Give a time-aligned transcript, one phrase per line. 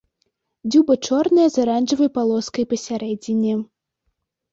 [0.71, 3.53] Дзюба чорная з аранжавай палоскай пасярэдзіне.